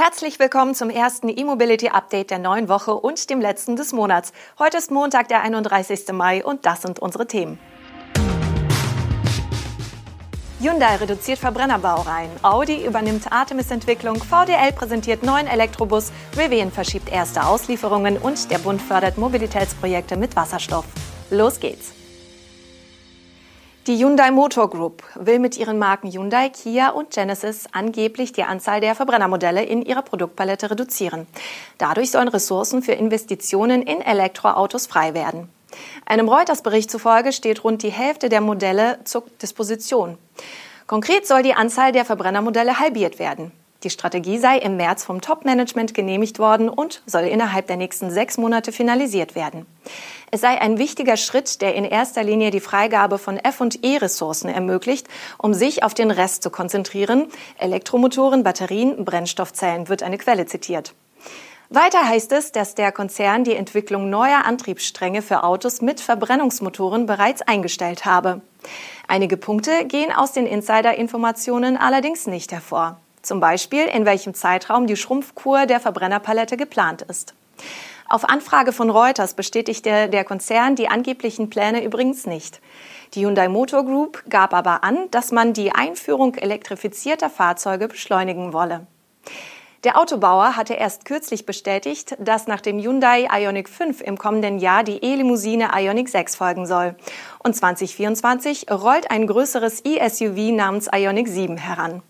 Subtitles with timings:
[0.00, 4.32] Herzlich willkommen zum ersten E-Mobility Update der neuen Woche und dem letzten des Monats.
[4.56, 6.12] Heute ist Montag, der 31.
[6.12, 7.58] Mai und das sind unsere Themen.
[10.60, 18.52] Hyundai reduziert Verbrennerbaureihen, Audi übernimmt Artemis-Entwicklung, VDL präsentiert neuen Elektrobus, Rivian verschiebt erste Auslieferungen und
[18.52, 20.84] der Bund fördert Mobilitätsprojekte mit Wasserstoff.
[21.30, 21.97] Los geht's!
[23.88, 28.82] Die Hyundai Motor Group will mit ihren Marken Hyundai, Kia und Genesis angeblich die Anzahl
[28.82, 31.26] der Verbrennermodelle in ihrer Produktpalette reduzieren.
[31.78, 35.48] Dadurch sollen Ressourcen für Investitionen in Elektroautos frei werden.
[36.04, 40.18] Einem Reuters-Bericht zufolge steht rund die Hälfte der Modelle zur Disposition.
[40.86, 43.52] Konkret soll die Anzahl der Verbrennermodelle halbiert werden.
[43.84, 48.36] Die Strategie sei im März vom Top-Management genehmigt worden und soll innerhalb der nächsten sechs
[48.36, 49.66] Monate finalisiert werden.
[50.30, 55.54] Es sei ein wichtiger Schritt, der in erster Linie die Freigabe von F&E-Ressourcen ermöglicht, um
[55.54, 57.28] sich auf den Rest zu konzentrieren.
[57.58, 60.94] Elektromotoren, Batterien, Brennstoffzellen wird eine Quelle zitiert.
[61.70, 67.42] Weiter heißt es, dass der Konzern die Entwicklung neuer Antriebsstränge für Autos mit Verbrennungsmotoren bereits
[67.42, 68.40] eingestellt habe.
[69.06, 72.98] Einige Punkte gehen aus den Insider-Informationen allerdings nicht hervor.
[73.20, 77.34] Zum Beispiel, in welchem Zeitraum die Schrumpfkur der Verbrennerpalette geplant ist.
[78.08, 82.60] Auf Anfrage von Reuters bestätigte der Konzern die angeblichen Pläne übrigens nicht.
[83.14, 88.86] Die Hyundai Motor Group gab aber an, dass man die Einführung elektrifizierter Fahrzeuge beschleunigen wolle.
[89.84, 94.82] Der Autobauer hatte erst kürzlich bestätigt, dass nach dem Hyundai Ioniq 5 im kommenden Jahr
[94.82, 96.96] die E-Limousine Ioniq 6 folgen soll.
[97.38, 102.02] Und 2024 rollt ein größeres E-SUV namens Ioniq 7 heran.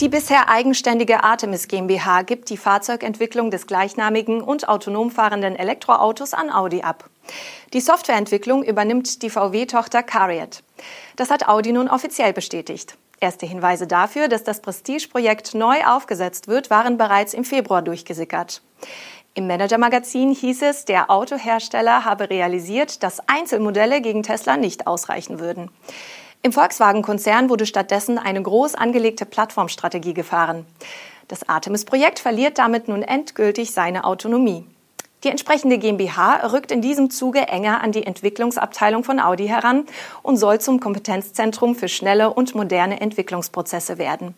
[0.00, 6.50] Die bisher eigenständige Artemis GmbH gibt die Fahrzeugentwicklung des gleichnamigen und autonom fahrenden Elektroautos an
[6.52, 7.10] Audi ab.
[7.72, 10.62] Die Softwareentwicklung übernimmt die VW-Tochter Cariat.
[11.16, 12.96] Das hat Audi nun offiziell bestätigt.
[13.18, 18.62] Erste Hinweise dafür, dass das Prestige-Projekt neu aufgesetzt wird, waren bereits im Februar durchgesickert.
[19.34, 25.72] Im Manager-Magazin hieß es, der Autohersteller habe realisiert, dass Einzelmodelle gegen Tesla nicht ausreichen würden.
[26.42, 30.66] Im Volkswagen-Konzern wurde stattdessen eine groß angelegte Plattformstrategie gefahren.
[31.26, 34.64] Das Artemis-Projekt verliert damit nun endgültig seine Autonomie.
[35.24, 39.84] Die entsprechende GmbH rückt in diesem Zuge enger an die Entwicklungsabteilung von Audi heran
[40.22, 44.34] und soll zum Kompetenzzentrum für schnelle und moderne Entwicklungsprozesse werden.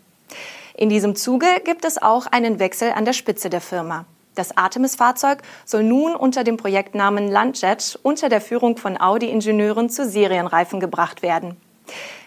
[0.74, 4.06] In diesem Zuge gibt es auch einen Wechsel an der Spitze der Firma.
[4.34, 10.80] Das Artemis-Fahrzeug soll nun unter dem Projektnamen Landjet unter der Führung von Audi-Ingenieuren zu Serienreifen
[10.80, 11.56] gebracht werden.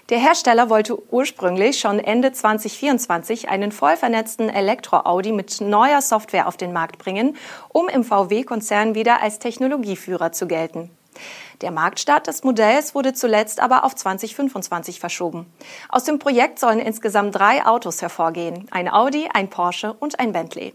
[0.10, 6.58] Der Hersteller wollte ursprünglich schon Ende 2024 einen voll vernetzten Elektro-Audi mit neuer Software auf
[6.58, 7.38] den Markt bringen,
[7.70, 10.92] um im VW-Konzern wieder als Technologieführer zu gelten.
[11.62, 15.46] Der Marktstart des Modells wurde zuletzt aber auf 2025 verschoben.
[15.88, 18.68] Aus dem Projekt sollen insgesamt drei Autos hervorgehen.
[18.72, 20.74] Ein Audi, ein Porsche und ein Bentley.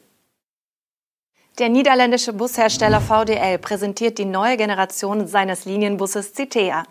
[1.58, 6.84] Der niederländische Bushersteller VDL präsentiert die neue Generation seines Linienbusses Citea.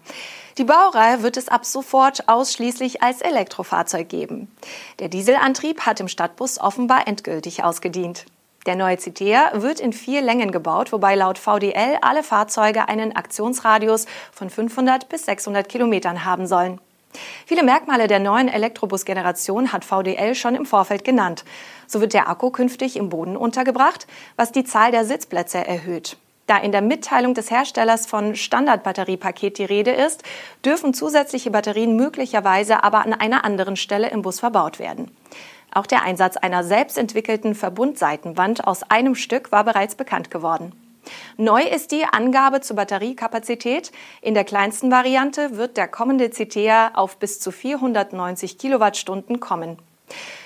[0.57, 4.51] Die Baureihe wird es ab sofort ausschließlich als Elektrofahrzeug geben.
[4.97, 8.25] Der Dieselantrieb hat im Stadtbus offenbar endgültig ausgedient.
[8.65, 14.07] Der neue Citea wird in vier Längen gebaut, wobei laut VDL alle Fahrzeuge einen Aktionsradius
[14.31, 16.81] von 500 bis 600 Kilometern haben sollen.
[17.45, 21.45] Viele Merkmale der neuen Elektrobus-Generation hat VDL schon im Vorfeld genannt.
[21.85, 26.17] So wird der Akku künftig im Boden untergebracht, was die Zahl der Sitzplätze erhöht.
[26.47, 30.23] Da in der Mitteilung des Herstellers von Standardbatteriepaket die Rede ist,
[30.63, 35.11] dürfen zusätzliche Batterien möglicherweise aber an einer anderen Stelle im Bus verbaut werden.
[35.73, 40.71] Auch der Einsatz einer selbstentwickelten Verbundseitenwand aus einem Stück war bereits bekannt geworden.
[41.35, 43.91] Neu ist die Angabe zur Batteriekapazität.
[44.21, 49.77] In der kleinsten Variante wird der kommende CTA auf bis zu 490 Kilowattstunden kommen.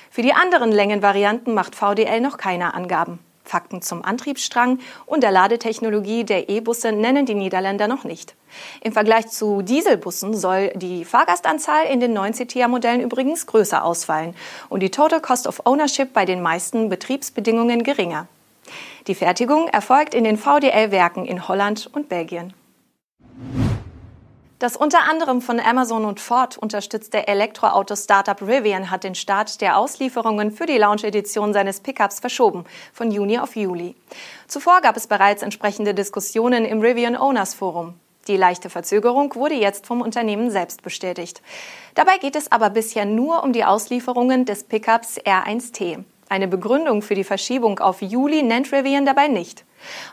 [0.10, 3.20] Für die anderen Längenvarianten macht VDL noch keine Angaben.
[3.52, 8.36] Fakten zum Antriebsstrang und der Ladetechnologie der E-Busse nennen die Niederländer noch nicht.
[8.82, 14.36] Im Vergleich zu Dieselbussen soll die Fahrgastanzahl in den neuen CTA-Modellen übrigens größer ausfallen
[14.70, 18.28] und die Total Cost of Ownership bei den meisten Betriebsbedingungen geringer.
[19.08, 22.54] Die Fertigung erfolgt in den VDL-Werken in Holland und Belgien.
[24.62, 30.52] Das unter anderem von Amazon und Ford unterstützte Elektroauto-Startup Rivian hat den Start der Auslieferungen
[30.52, 33.96] für die Launch-Edition seines Pickups verschoben, von Juni auf Juli.
[34.48, 37.96] Zuvor gab es bereits entsprechende Diskussionen im Rivian Owners Forum.
[38.28, 41.42] Die leichte Verzögerung wurde jetzt vom Unternehmen selbst bestätigt.
[41.96, 46.04] Dabei geht es aber bisher nur um die Auslieferungen des Pickups R1T.
[46.32, 49.66] Eine Begründung für die Verschiebung auf Juli nennt Rivian dabei nicht.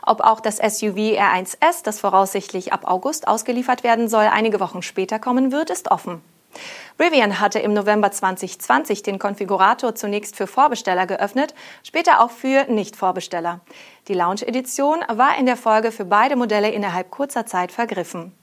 [0.05, 5.17] Ob auch das SUV R1S, das voraussichtlich ab August ausgeliefert werden soll, einige Wochen später
[5.17, 6.21] kommen wird, ist offen.
[6.99, 13.61] Rivian hatte im November 2020 den Konfigurator zunächst für Vorbesteller geöffnet, später auch für Nicht-Vorbesteller.
[14.09, 18.33] Die Lounge-Edition war in der Folge für beide Modelle innerhalb kurzer Zeit vergriffen.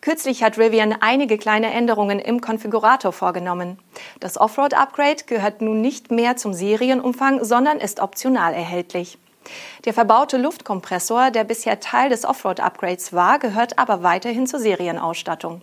[0.00, 3.78] Kürzlich hat Rivian einige kleine Änderungen im Konfigurator vorgenommen.
[4.20, 9.18] Das Offroad-Upgrade gehört nun nicht mehr zum Serienumfang, sondern ist optional erhältlich.
[9.84, 15.62] Der verbaute Luftkompressor, der bisher Teil des Offroad-Upgrades war, gehört aber weiterhin zur Serienausstattung.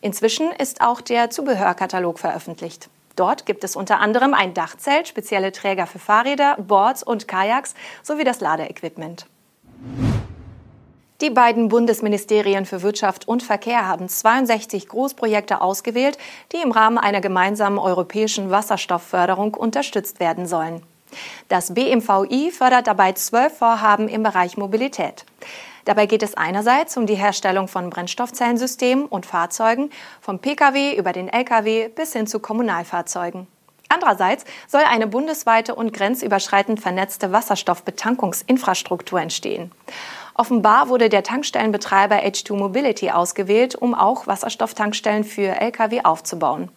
[0.00, 2.88] Inzwischen ist auch der Zubehörkatalog veröffentlicht.
[3.16, 7.74] Dort gibt es unter anderem ein Dachzelt, spezielle Träger für Fahrräder, Boards und Kajaks
[8.04, 9.26] sowie das Ladeequipment.
[11.20, 16.16] Die beiden Bundesministerien für Wirtschaft und Verkehr haben 62 Großprojekte ausgewählt,
[16.52, 20.80] die im Rahmen einer gemeinsamen europäischen Wasserstoffförderung unterstützt werden sollen.
[21.48, 25.24] Das BMVI fördert dabei zwölf Vorhaben im Bereich Mobilität.
[25.86, 31.28] Dabei geht es einerseits um die Herstellung von Brennstoffzellensystemen und Fahrzeugen, vom Pkw über den
[31.28, 33.48] Lkw bis hin zu Kommunalfahrzeugen.
[33.88, 39.72] Andererseits soll eine bundesweite und grenzüberschreitend vernetzte Wasserstoffbetankungsinfrastruktur entstehen.
[40.40, 46.70] Offenbar wurde der Tankstellenbetreiber H2 Mobility ausgewählt, um auch Wasserstofftankstellen für Lkw aufzubauen.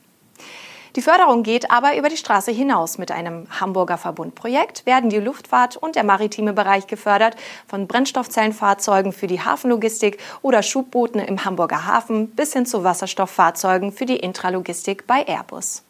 [0.96, 2.98] Die Förderung geht aber über die Straße hinaus.
[2.98, 7.36] Mit einem Hamburger Verbundprojekt werden die Luftfahrt und der maritime Bereich gefördert,
[7.68, 14.08] von Brennstoffzellenfahrzeugen für die Hafenlogistik oder Schubbooten im Hamburger Hafen bis hin zu Wasserstofffahrzeugen für
[14.08, 15.84] die Intralogistik bei Airbus.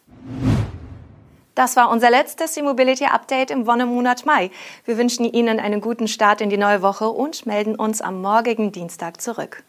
[1.54, 4.50] Das war unser letztes E-Mobility Update im Wonnemonat Mai.
[4.86, 8.72] Wir wünschen Ihnen einen guten Start in die neue Woche und melden uns am morgigen
[8.72, 9.62] Dienstag zurück.